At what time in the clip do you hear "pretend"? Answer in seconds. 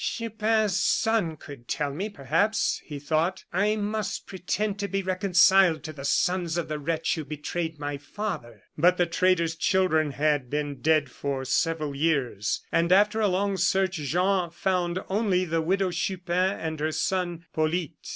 4.25-4.79